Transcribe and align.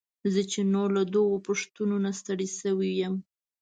زه 0.33 0.41
چې 0.51 0.59
نور 0.73 0.89
له 0.97 1.03
دغو 1.13 1.35
پوښتنو 1.47 1.95
نه 2.05 2.11
ستړی 2.19 2.47
شوی 2.59 2.91
وم. 2.97 3.15